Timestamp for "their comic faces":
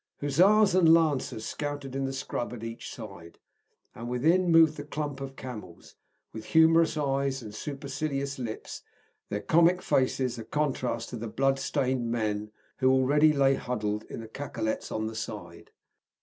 9.29-10.39